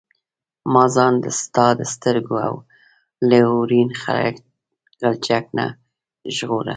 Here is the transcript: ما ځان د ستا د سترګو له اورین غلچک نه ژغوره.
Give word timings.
ما 0.73 0.83
ځان 0.95 1.13
د 1.23 1.27
ستا 1.39 1.67
د 1.79 1.81
سترګو 1.93 2.35
له 3.29 3.39
اورین 3.51 3.89
غلچک 5.01 5.45
نه 5.57 5.67
ژغوره. 6.35 6.69